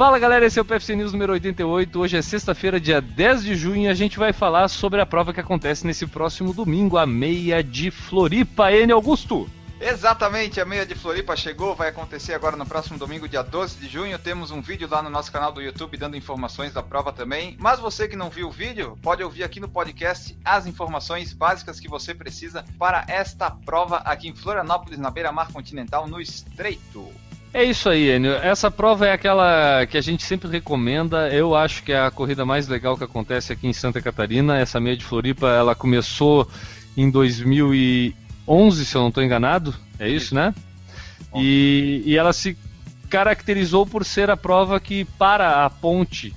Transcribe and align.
Fala 0.00 0.18
galera, 0.18 0.46
esse 0.46 0.58
é 0.58 0.62
o 0.62 0.64
PFC 0.64 0.96
News 0.96 1.12
número 1.12 1.34
88. 1.34 2.00
Hoje 2.00 2.16
é 2.16 2.22
sexta-feira, 2.22 2.80
dia 2.80 3.02
10 3.02 3.44
de 3.44 3.54
junho, 3.54 3.82
e 3.82 3.86
a 3.86 3.92
gente 3.92 4.18
vai 4.18 4.32
falar 4.32 4.66
sobre 4.68 4.98
a 4.98 5.04
prova 5.04 5.30
que 5.30 5.40
acontece 5.40 5.86
nesse 5.86 6.06
próximo 6.06 6.54
domingo, 6.54 6.96
a 6.96 7.04
meia 7.04 7.62
de 7.62 7.90
Floripa. 7.90 8.72
N 8.72 8.94
Augusto. 8.94 9.46
Exatamente, 9.78 10.58
a 10.58 10.64
meia 10.64 10.86
de 10.86 10.94
Floripa 10.94 11.36
chegou, 11.36 11.74
vai 11.74 11.90
acontecer 11.90 12.32
agora 12.32 12.56
no 12.56 12.64
próximo 12.64 12.98
domingo, 12.98 13.28
dia 13.28 13.42
12 13.42 13.76
de 13.76 13.88
junho. 13.88 14.18
Temos 14.18 14.50
um 14.50 14.62
vídeo 14.62 14.88
lá 14.90 15.02
no 15.02 15.10
nosso 15.10 15.30
canal 15.30 15.52
do 15.52 15.60
YouTube 15.60 15.98
dando 15.98 16.16
informações 16.16 16.72
da 16.72 16.82
prova 16.82 17.12
também. 17.12 17.54
Mas 17.60 17.78
você 17.78 18.08
que 18.08 18.16
não 18.16 18.30
viu 18.30 18.48
o 18.48 18.50
vídeo, 18.50 18.98
pode 19.02 19.22
ouvir 19.22 19.44
aqui 19.44 19.60
no 19.60 19.68
podcast 19.68 20.34
as 20.42 20.66
informações 20.66 21.34
básicas 21.34 21.78
que 21.78 21.88
você 21.90 22.14
precisa 22.14 22.64
para 22.78 23.04
esta 23.06 23.50
prova 23.50 23.98
aqui 23.98 24.28
em 24.28 24.34
Florianópolis, 24.34 24.98
na 24.98 25.10
beira-mar 25.10 25.52
continental, 25.52 26.08
no 26.08 26.18
Estreito. 26.22 27.06
É 27.52 27.64
isso 27.64 27.88
aí, 27.88 28.10
Enio. 28.10 28.34
Essa 28.34 28.70
prova 28.70 29.06
é 29.06 29.12
aquela 29.12 29.84
que 29.86 29.98
a 29.98 30.00
gente 30.00 30.22
sempre 30.22 30.48
recomenda. 30.48 31.28
Eu 31.28 31.56
acho 31.56 31.82
que 31.82 31.90
é 31.90 32.00
a 32.00 32.10
corrida 32.10 32.44
mais 32.44 32.68
legal 32.68 32.96
que 32.96 33.02
acontece 33.02 33.52
aqui 33.52 33.66
em 33.66 33.72
Santa 33.72 34.00
Catarina. 34.00 34.56
Essa 34.56 34.78
meia 34.78 34.96
de 34.96 35.04
Floripa, 35.04 35.48
ela 35.48 35.74
começou 35.74 36.48
em 36.96 37.10
2000 37.10 37.74
e 37.74 38.14
11, 38.46 38.86
se 38.86 38.96
eu 38.96 39.00
não 39.00 39.08
estou 39.08 39.22
enganado, 39.22 39.74
é 39.98 40.08
isso, 40.08 40.34
né? 40.34 40.54
E, 41.34 42.02
e 42.04 42.16
ela 42.16 42.32
se 42.32 42.56
caracterizou 43.08 43.84
por 43.84 44.04
ser 44.04 44.30
a 44.30 44.36
prova 44.36 44.78
que 44.78 45.04
para 45.04 45.64
a 45.64 45.70
ponte 45.70 46.34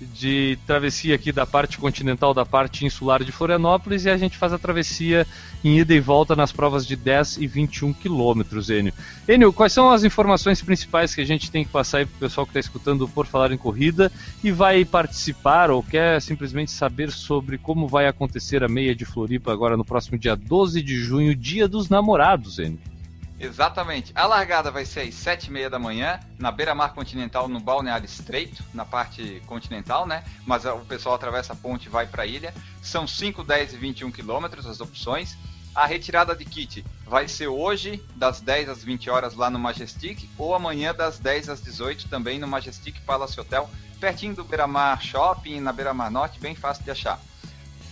de 0.00 0.58
travessia 0.66 1.14
aqui 1.14 1.30
da 1.30 1.46
parte 1.46 1.78
continental 1.78 2.34
da 2.34 2.44
parte 2.44 2.84
insular 2.84 3.22
de 3.22 3.32
Florianópolis 3.32 4.04
e 4.04 4.10
a 4.10 4.16
gente 4.16 4.36
faz 4.36 4.52
a 4.52 4.58
travessia 4.58 5.26
em 5.62 5.78
ida 5.78 5.94
e 5.94 6.00
volta 6.00 6.34
nas 6.34 6.52
provas 6.52 6.86
de 6.86 6.96
10 6.96 7.38
e 7.38 7.46
21 7.46 7.92
quilômetros, 7.92 8.70
Enio. 8.70 8.92
Enio, 9.28 9.52
quais 9.52 9.72
são 9.72 9.90
as 9.90 10.04
informações 10.04 10.60
principais 10.60 11.14
que 11.14 11.20
a 11.20 11.26
gente 11.26 11.50
tem 11.50 11.64
que 11.64 11.70
passar 11.70 11.98
aí 11.98 12.06
para 12.06 12.16
o 12.16 12.20
pessoal 12.20 12.44
que 12.44 12.50
está 12.50 12.60
escutando 12.60 13.08
por 13.08 13.26
falar 13.26 13.52
em 13.52 13.58
corrida 13.58 14.10
e 14.42 14.50
vai 14.50 14.84
participar 14.84 15.70
ou 15.70 15.82
quer 15.82 16.20
simplesmente 16.20 16.70
saber 16.70 17.10
sobre 17.10 17.56
como 17.56 17.88
vai 17.88 18.06
acontecer 18.06 18.62
a 18.62 18.68
meia 18.68 18.94
de 18.94 19.04
Floripa 19.04 19.52
agora 19.52 19.76
no 19.76 19.84
próximo 19.84 20.18
dia 20.18 20.34
12 20.34 20.82
de 20.82 20.96
junho, 20.96 21.34
dia 21.34 21.68
dos 21.68 21.88
namorados, 21.88 22.58
Enio? 22.58 22.93
Exatamente. 23.38 24.12
A 24.14 24.26
largada 24.26 24.70
vai 24.70 24.84
ser 24.84 25.00
às 25.00 25.14
7h30 25.14 25.68
da 25.68 25.78
manhã, 25.78 26.20
na 26.38 26.52
beira-mar 26.52 26.94
continental, 26.94 27.48
no 27.48 27.58
Balneário 27.58 28.06
Estreito, 28.06 28.62
na 28.72 28.84
parte 28.84 29.42
continental, 29.46 30.06
né? 30.06 30.24
Mas 30.46 30.64
o 30.64 30.78
pessoal 30.80 31.16
atravessa 31.16 31.52
a 31.52 31.56
ponte 31.56 31.86
e 31.86 31.90
vai 31.90 32.06
para 32.06 32.22
a 32.22 32.26
ilha. 32.26 32.54
São 32.80 33.06
5, 33.06 33.42
10 33.42 33.74
e 33.74 33.76
21 33.76 34.10
quilômetros 34.10 34.66
as 34.66 34.80
opções. 34.80 35.36
A 35.74 35.86
retirada 35.86 36.36
de 36.36 36.44
kit 36.44 36.84
vai 37.04 37.26
ser 37.26 37.48
hoje, 37.48 38.00
das 38.14 38.40
10 38.40 38.68
às 38.68 38.84
20 38.84 39.10
horas 39.10 39.34
lá 39.34 39.50
no 39.50 39.58
Majestic, 39.58 40.30
ou 40.38 40.54
amanhã 40.54 40.94
das 40.94 41.18
10 41.18 41.48
às 41.48 41.60
18 41.60 42.08
também 42.08 42.38
no 42.38 42.46
Majestic 42.46 43.00
Palace 43.00 43.38
Hotel, 43.40 43.68
pertinho 43.98 44.36
do 44.36 44.44
Beira-Mar 44.44 45.02
Shopping, 45.02 45.58
na 45.58 45.72
Beira-Mar 45.72 46.12
Norte, 46.12 46.38
bem 46.38 46.54
fácil 46.54 46.84
de 46.84 46.92
achar. 46.92 47.20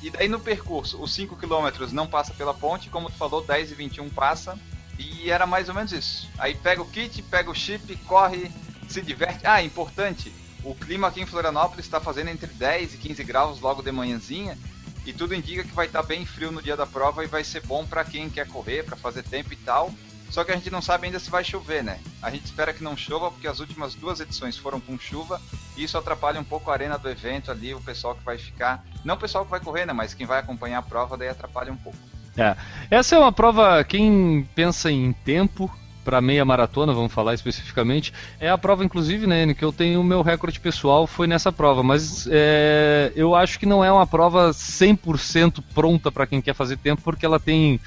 E 0.00 0.10
daí 0.10 0.28
no 0.28 0.38
percurso, 0.38 1.00
os 1.02 1.12
5 1.12 1.36
km 1.36 1.90
não 1.90 2.06
passa 2.06 2.32
pela 2.34 2.54
ponte, 2.54 2.88
como 2.88 3.10
tu 3.10 3.16
falou, 3.16 3.44
10 3.44 3.72
e 3.72 3.74
21 3.74 4.10
passa, 4.10 4.56
e 4.98 5.30
era 5.30 5.46
mais 5.46 5.68
ou 5.68 5.74
menos 5.74 5.92
isso. 5.92 6.28
Aí 6.38 6.54
pega 6.54 6.82
o 6.82 6.88
kit, 6.88 7.22
pega 7.22 7.50
o 7.50 7.54
chip, 7.54 7.96
corre, 8.06 8.50
se 8.88 9.00
diverte. 9.02 9.46
Ah, 9.46 9.62
importante, 9.62 10.32
o 10.62 10.74
clima 10.74 11.08
aqui 11.08 11.20
em 11.20 11.26
Florianópolis 11.26 11.84
está 11.84 12.00
fazendo 12.00 12.28
entre 12.28 12.46
10 12.46 12.94
e 12.94 12.98
15 12.98 13.24
graus 13.24 13.60
logo 13.60 13.82
de 13.82 13.90
manhãzinha, 13.90 14.56
e 15.04 15.12
tudo 15.12 15.34
indica 15.34 15.64
que 15.64 15.74
vai 15.74 15.86
estar 15.86 16.02
tá 16.02 16.06
bem 16.06 16.24
frio 16.24 16.52
no 16.52 16.62
dia 16.62 16.76
da 16.76 16.86
prova 16.86 17.24
e 17.24 17.26
vai 17.26 17.42
ser 17.42 17.64
bom 17.66 17.84
para 17.84 18.04
quem 18.04 18.30
quer 18.30 18.46
correr, 18.46 18.84
para 18.84 18.96
fazer 18.96 19.22
tempo 19.24 19.52
e 19.52 19.56
tal. 19.56 19.92
Só 20.30 20.44
que 20.44 20.50
a 20.50 20.56
gente 20.56 20.70
não 20.70 20.80
sabe 20.80 21.06
ainda 21.06 21.18
se 21.18 21.28
vai 21.28 21.44
chover, 21.44 21.84
né? 21.84 22.00
A 22.22 22.30
gente 22.30 22.46
espera 22.46 22.72
que 22.72 22.82
não 22.82 22.96
chova, 22.96 23.30
porque 23.30 23.46
as 23.46 23.60
últimas 23.60 23.94
duas 23.94 24.18
edições 24.18 24.56
foram 24.56 24.80
com 24.80 24.98
chuva 24.98 25.38
e 25.76 25.84
isso 25.84 25.98
atrapalha 25.98 26.40
um 26.40 26.44
pouco 26.44 26.70
a 26.70 26.72
arena 26.72 26.96
do 26.96 27.10
evento 27.10 27.50
ali, 27.50 27.74
o 27.74 27.80
pessoal 27.82 28.14
que 28.14 28.24
vai 28.24 28.38
ficar. 28.38 28.82
Não 29.04 29.16
o 29.16 29.18
pessoal 29.18 29.44
que 29.44 29.50
vai 29.50 29.60
correr, 29.60 29.84
né? 29.84 29.92
Mas 29.92 30.14
quem 30.14 30.26
vai 30.26 30.38
acompanhar 30.38 30.78
a 30.78 30.82
prova 30.82 31.18
daí 31.18 31.28
atrapalha 31.28 31.70
um 31.70 31.76
pouco. 31.76 31.98
É. 32.36 32.56
Essa 32.90 33.16
é 33.16 33.18
uma 33.18 33.32
prova, 33.32 33.84
quem 33.84 34.48
pensa 34.54 34.90
em 34.90 35.12
tempo, 35.12 35.70
para 36.04 36.20
meia 36.20 36.44
maratona, 36.44 36.92
vamos 36.92 37.12
falar 37.12 37.34
especificamente, 37.34 38.12
é 38.40 38.50
a 38.50 38.58
prova, 38.58 38.84
inclusive, 38.84 39.26
né, 39.26 39.52
que 39.54 39.64
eu 39.64 39.72
tenho 39.72 40.00
o 40.00 40.04
meu 40.04 40.22
recorde 40.22 40.58
pessoal 40.58 41.06
foi 41.06 41.26
nessa 41.26 41.52
prova, 41.52 41.82
mas 41.82 42.26
é, 42.30 43.12
eu 43.14 43.34
acho 43.34 43.58
que 43.58 43.66
não 43.66 43.84
é 43.84 43.92
uma 43.92 44.06
prova 44.06 44.50
100% 44.50 45.62
pronta 45.74 46.10
para 46.10 46.26
quem 46.26 46.40
quer 46.40 46.54
fazer 46.54 46.76
tempo, 46.76 47.02
porque 47.02 47.24
ela 47.24 47.38
tem 47.38 47.80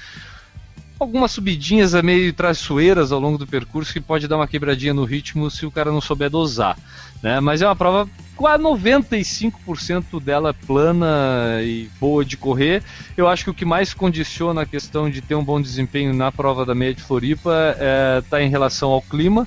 algumas 0.98 1.30
subidinhas 1.30 1.94
meio 2.02 2.32
traiçoeiras 2.32 3.12
ao 3.12 3.20
longo 3.20 3.38
do 3.38 3.46
percurso 3.46 3.92
que 3.92 4.00
pode 4.00 4.26
dar 4.26 4.36
uma 4.36 4.48
quebradinha 4.48 4.94
no 4.94 5.04
ritmo 5.04 5.50
se 5.50 5.66
o 5.66 5.70
cara 5.70 5.92
não 5.92 6.00
souber 6.00 6.30
dosar. 6.30 6.76
Né? 7.22 7.40
Mas 7.40 7.62
é 7.62 7.66
uma 7.66 7.76
prova 7.76 8.08
quase 8.34 8.62
95% 8.62 10.20
dela 10.22 10.54
plana 10.54 11.60
e 11.62 11.88
boa 11.98 12.24
de 12.24 12.36
correr. 12.36 12.82
Eu 13.16 13.28
acho 13.28 13.44
que 13.44 13.50
o 13.50 13.54
que 13.54 13.64
mais 13.64 13.94
condiciona 13.94 14.62
a 14.62 14.66
questão 14.66 15.08
de 15.10 15.20
ter 15.20 15.34
um 15.34 15.44
bom 15.44 15.60
desempenho 15.60 16.12
na 16.14 16.30
prova 16.30 16.64
da 16.64 16.74
meia 16.74 16.94
de 16.94 17.02
Floripa 17.02 17.72
está 17.72 17.84
é, 17.84 18.20
tá 18.22 18.42
em 18.42 18.48
relação 18.48 18.90
ao 18.90 19.02
clima. 19.02 19.46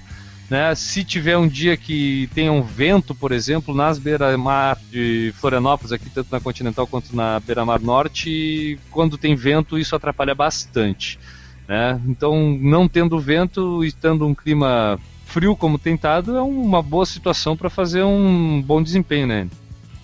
Né? 0.50 0.74
Se 0.74 1.04
tiver 1.04 1.38
um 1.38 1.48
dia 1.48 1.78
que 1.78 2.28
tenha 2.34 2.52
um 2.52 2.64
vento, 2.64 3.14
por 3.14 3.32
exemplo, 3.32 3.74
nas 3.74 4.00
beira-mar 4.00 4.80
de 4.92 5.32
Florianópolis, 5.40 5.92
aqui 5.92 6.10
tanto 6.10 6.32
na 6.32 6.40
Continental 6.40 6.88
quanto 6.88 7.16
na 7.16 7.40
beira-mar 7.40 7.80
norte, 7.80 8.80
quando 8.90 9.18
tem 9.18 9.36
vento 9.36 9.78
isso 9.78 9.96
atrapalha 9.96 10.34
bastante. 10.34 11.20
Né? 11.70 12.02
Então, 12.08 12.58
não 12.60 12.88
tendo 12.88 13.20
vento 13.20 13.84
e 13.84 13.90
estando 13.90 14.26
um 14.26 14.34
clima 14.34 15.00
frio 15.26 15.56
como 15.56 15.78
tentado, 15.78 16.36
é 16.36 16.42
uma 16.42 16.82
boa 16.82 17.06
situação 17.06 17.56
para 17.56 17.70
fazer 17.70 18.02
um 18.02 18.60
bom 18.60 18.82
desempenho, 18.82 19.28
né? 19.28 19.48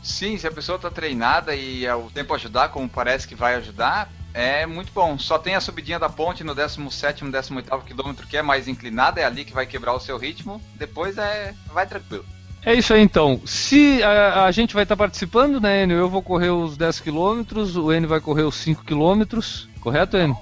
Sim, 0.04 0.38
se 0.38 0.46
a 0.46 0.52
pessoa 0.52 0.75
está 0.75 0.92
treinada 0.92 1.56
e 1.56 1.90
o 1.90 2.12
tempo 2.14 2.36
ajudar, 2.36 2.70
como 2.70 2.88
parece 2.88 3.28
que 3.28 3.34
vai 3.34 3.56
ajudar, 3.56 4.12
é 4.31 4.68
muito 4.68 4.92
bom. 4.94 5.18
Só 5.18 5.40
tem 5.40 5.56
a 5.56 5.59
subidinha 5.59 5.98
da 5.98 6.08
ponte 6.08 6.44
no 6.44 6.54
17 6.54 7.25
18 7.25 7.80
quilômetro 7.84 8.28
que 8.28 8.38
é 8.38 8.44
mais 8.44 8.68
inclinada, 8.68 9.20
é 9.20 9.25
ali 9.25 9.44
que 9.44 9.52
vai 9.52 9.66
quebrar 9.66 9.96
o 9.96 10.00
seu 10.00 10.20
ritmo. 10.20 10.62
Depois 10.75 11.18
é 11.18 11.56
vai 11.74 11.88
tranquilo. 11.88 12.25
É 12.64 12.75
isso 12.75 12.94
aí 12.94 13.02
então. 13.02 13.42
Se 13.44 14.04
a, 14.04 14.46
a 14.46 14.52
gente 14.52 14.75
vai 14.75 14.84
estar 14.84 14.96
tá 14.96 15.04
participando, 15.04 15.59
né, 15.59 15.81
Enio? 15.81 15.98
Eu 15.98 16.09
vou 16.09 16.22
correr 16.22 16.52
os 16.52 16.78
10 16.78 17.00
quilômetros, 17.00 17.75
o 17.75 17.92
Enio 17.92 18.08
vai 18.08 18.22
correr 18.22 18.44
os 18.44 18.56
5 18.58 18.84
quilômetros, 18.86 19.68
correto, 19.81 20.16
Enio? 20.16 20.38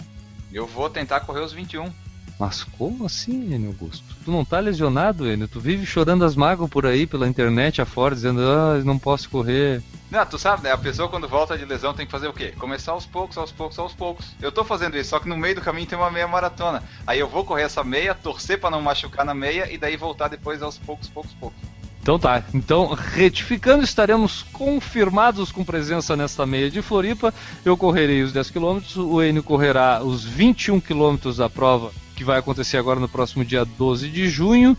Eu 0.54 0.68
vou 0.68 0.90
tentar 0.90 1.22
correr 1.22 1.42
os 1.42 1.52
21. 1.52 1.92
Mas 2.40 2.64
como 2.64 3.06
assim, 3.06 3.54
Enio 3.54 3.70
Augusto? 3.70 4.04
Tu 4.26 4.32
não 4.32 4.44
tá 4.44 4.60
lesionado, 4.60 5.30
Enio? 5.30 5.48
Tu 5.48 5.60
vive 5.60 5.86
chorando 5.86 6.26
as 6.26 6.36
mágoas 6.36 6.70
por 6.70 6.86
aí, 6.86 7.06
pela 7.08 7.28
internet 7.28 7.82
afora, 7.82 8.16
dizendo, 8.16 8.42
ah, 8.42 8.82
não 8.84 8.98
posso 8.98 9.30
correr. 9.30 9.82
Não, 10.10 10.26
tu 10.26 10.38
sabe, 10.38 10.64
né? 10.64 10.72
A 10.72 10.78
pessoa 10.78 11.10
quando 11.10 11.28
volta 11.28 11.58
de 11.58 11.66
lesão 11.66 11.94
tem 11.94 12.06
que 12.06 12.12
fazer 12.12 12.28
o 12.28 12.34
quê? 12.34 12.54
Começar 12.60 12.92
aos 12.92 13.06
poucos, 13.06 13.38
aos 13.38 13.52
poucos, 13.52 13.80
aos 13.80 13.94
poucos. 13.94 14.36
Eu 14.42 14.52
tô 14.52 14.64
fazendo 14.64 14.98
isso, 14.98 15.10
só 15.10 15.20
que 15.20 15.28
no 15.28 15.38
meio 15.38 15.56
do 15.56 15.62
caminho 15.62 15.88
tem 15.88 15.98
uma 15.98 16.12
meia 16.12 16.28
maratona. 16.28 16.84
Aí 17.08 17.20
eu 17.20 17.28
vou 17.28 17.44
correr 17.44 17.64
essa 17.64 17.84
meia, 17.84 18.14
torcer 18.14 18.60
para 18.60 18.70
não 18.70 18.82
machucar 18.82 19.26
na 19.26 19.34
meia 19.34 19.72
e 19.72 19.78
daí 19.78 19.98
voltar 19.98 20.28
depois 20.28 20.62
aos 20.62 20.78
poucos, 20.78 21.10
poucos, 21.10 21.34
poucos. 21.34 21.73
Então 22.04 22.20
tá. 22.20 22.44
Então, 22.54 22.94
retificando, 22.94 23.82
estaremos 23.82 24.44
confirmados 24.52 25.54
com 25.54 25.64
presença 25.64 26.18
nesta 26.18 26.46
meia 26.46 26.70
de 26.70 26.82
Floripa. 26.82 27.34
Eu 27.64 27.78
correrei 27.78 28.22
os 28.22 28.34
10 28.34 28.50
km, 28.50 28.80
o 28.98 29.24
Enio 29.24 29.42
correrá 29.42 30.04
os 30.04 30.26
21 30.26 30.82
km 30.82 31.32
da 31.38 31.50
prova, 31.50 31.94
que 32.14 32.26
vai 32.26 32.38
acontecer 32.38 32.76
agora 32.76 33.00
no 33.00 33.08
próximo 33.08 33.46
dia 33.46 33.64
12 33.64 34.10
de 34.10 34.28
junho. 34.28 34.78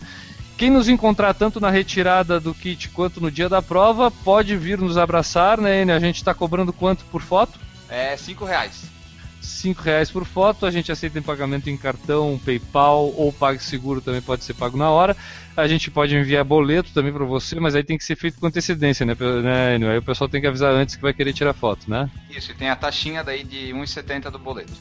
Quem 0.55 0.69
nos 0.69 0.87
encontrar 0.87 1.33
tanto 1.33 1.59
na 1.59 1.71
retirada 1.71 2.39
do 2.39 2.53
kit 2.53 2.89
quanto 2.89 3.19
no 3.19 3.31
dia 3.31 3.49
da 3.49 3.61
prova, 3.61 4.11
pode 4.11 4.55
vir 4.55 4.77
nos 4.77 4.95
abraçar, 4.95 5.59
né, 5.59 5.81
Enio? 5.81 5.95
A 5.95 5.99
gente 5.99 6.17
está 6.17 6.31
cobrando 6.31 6.71
quanto 6.71 7.03
por 7.05 7.23
foto? 7.23 7.59
É 7.89 8.15
5 8.15 8.45
reais. 8.45 8.83
5 9.45 9.81
reais 9.81 10.11
por 10.11 10.25
foto, 10.25 10.65
a 10.65 10.71
gente 10.71 10.91
aceita 10.91 11.17
em 11.17 11.21
pagamento 11.21 11.69
em 11.69 11.77
cartão, 11.77 12.39
PayPal 12.43 13.13
ou 13.15 13.31
PagSeguro 13.31 14.01
também 14.01 14.21
pode 14.21 14.43
ser 14.43 14.53
pago 14.53 14.77
na 14.77 14.89
hora. 14.89 15.15
A 15.55 15.67
gente 15.67 15.89
pode 15.89 16.15
enviar 16.15 16.43
boleto 16.43 16.91
também 16.93 17.13
para 17.13 17.23
você, 17.23 17.59
mas 17.59 17.75
aí 17.75 17.83
tem 17.83 17.97
que 17.97 18.03
ser 18.03 18.15
feito 18.15 18.39
com 18.39 18.47
antecedência, 18.47 19.05
né, 19.05 19.15
né? 19.41 19.91
Aí 19.91 19.97
o 19.97 20.03
pessoal 20.03 20.29
tem 20.29 20.41
que 20.41 20.47
avisar 20.47 20.73
antes 20.73 20.95
que 20.95 21.01
vai 21.01 21.13
querer 21.13 21.33
tirar 21.33 21.53
foto, 21.53 21.89
né? 21.89 22.09
Isso, 22.29 22.51
e 22.51 22.55
tem 22.55 22.69
a 22.69 22.75
taxinha 22.75 23.23
daí 23.23 23.43
de 23.43 23.71
1,70 23.73 24.29
do 24.29 24.39
boleto. 24.39 24.73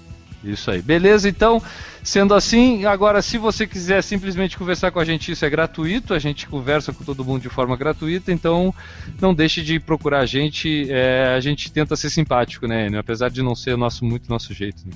Isso 0.44 0.70
aí. 0.70 0.82
Beleza, 0.82 1.28
então, 1.28 1.62
sendo 2.02 2.34
assim, 2.34 2.84
agora 2.84 3.22
se 3.22 3.38
você 3.38 3.66
quiser 3.66 4.02
simplesmente 4.02 4.58
conversar 4.58 4.90
com 4.90 5.00
a 5.00 5.04
gente, 5.04 5.32
isso 5.32 5.44
é 5.44 5.50
gratuito, 5.50 6.12
a 6.12 6.18
gente 6.18 6.46
conversa 6.46 6.92
com 6.92 7.02
todo 7.02 7.24
mundo 7.24 7.42
de 7.42 7.48
forma 7.48 7.76
gratuita, 7.76 8.30
então 8.30 8.74
não 9.20 9.32
deixe 9.34 9.62
de 9.62 9.80
procurar 9.80 10.20
a 10.20 10.26
gente, 10.26 10.86
é, 10.90 11.34
a 11.34 11.40
gente 11.40 11.72
tenta 11.72 11.96
ser 11.96 12.10
simpático, 12.10 12.66
né, 12.66 12.88
apesar 12.98 13.30
de 13.30 13.42
não 13.42 13.54
ser 13.54 13.76
nosso, 13.76 14.04
muito 14.04 14.28
nosso 14.28 14.52
jeito. 14.52 14.86
Né? 14.86 14.92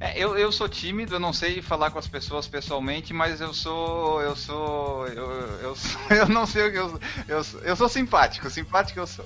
É, 0.00 0.16
eu, 0.16 0.38
eu 0.38 0.52
sou 0.52 0.68
tímido, 0.68 1.16
eu 1.16 1.20
não 1.20 1.32
sei 1.32 1.60
falar 1.60 1.90
com 1.90 1.98
as 1.98 2.06
pessoas 2.06 2.46
pessoalmente, 2.46 3.12
mas 3.12 3.40
eu 3.40 3.52
sou. 3.52 4.22
Eu 4.22 4.36
sou. 4.36 5.08
Eu, 5.08 5.28
eu, 5.60 5.76
eu 6.16 6.28
não 6.28 6.46
sei 6.46 6.68
o 6.68 6.70
que 6.70 6.78
eu, 6.78 7.00
eu. 7.26 7.44
Eu 7.64 7.74
sou 7.74 7.88
simpático, 7.88 8.48
simpático 8.48 9.00
eu 9.00 9.06
sou. 9.08 9.24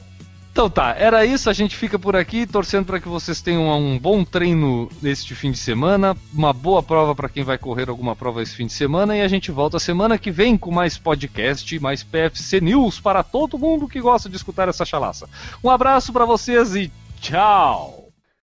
Então 0.52 0.68
tá, 0.68 0.94
era 0.98 1.24
isso. 1.24 1.48
A 1.48 1.52
gente 1.52 1.74
fica 1.74 1.98
por 1.98 2.14
aqui 2.14 2.46
torcendo 2.46 2.84
para 2.84 3.00
que 3.00 3.08
vocês 3.08 3.40
tenham 3.40 3.70
um 3.72 3.98
bom 3.98 4.22
treino 4.22 4.88
neste 5.00 5.34
fim 5.34 5.50
de 5.50 5.58
semana, 5.58 6.14
uma 6.32 6.52
boa 6.52 6.82
prova 6.82 7.14
para 7.14 7.28
quem 7.28 7.42
vai 7.42 7.56
correr 7.56 7.88
alguma 7.88 8.14
prova 8.14 8.42
esse 8.42 8.54
fim 8.54 8.66
de 8.66 8.72
semana 8.74 9.16
e 9.16 9.22
a 9.22 9.28
gente 9.28 9.50
volta 9.50 9.78
semana 9.78 10.18
que 10.18 10.30
vem 10.30 10.58
com 10.58 10.70
mais 10.70 10.98
podcast, 10.98 11.80
mais 11.80 12.02
PFC 12.02 12.60
News 12.60 13.00
para 13.00 13.22
todo 13.22 13.58
mundo 13.58 13.88
que 13.88 14.00
gosta 14.00 14.28
de 14.28 14.36
escutar 14.36 14.68
essa 14.68 14.84
chalaça. 14.84 15.26
Um 15.64 15.70
abraço 15.70 16.12
para 16.12 16.26
vocês 16.26 16.76
e 16.76 16.92
tchau. 17.18 18.01